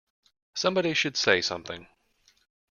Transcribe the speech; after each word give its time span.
Somebody 0.55 0.95
should 0.95 1.15
say 1.15 1.41
something 1.41 1.85